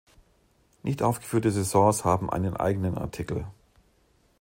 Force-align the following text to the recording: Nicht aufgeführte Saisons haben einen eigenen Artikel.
Nicht 0.81 1.03
aufgeführte 1.03 1.51
Saisons 1.51 2.05
haben 2.05 2.31
einen 2.31 2.57
eigenen 2.57 2.97
Artikel. 2.97 3.45